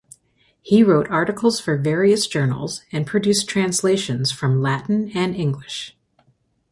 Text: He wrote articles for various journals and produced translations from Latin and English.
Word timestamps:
He 0.63 0.81
wrote 0.83 1.07
articles 1.11 1.59
for 1.59 1.77
various 1.77 2.25
journals 2.25 2.81
and 2.91 3.05
produced 3.05 3.47
translations 3.47 4.31
from 4.31 4.59
Latin 4.59 5.11
and 5.13 5.35
English. 5.35 5.95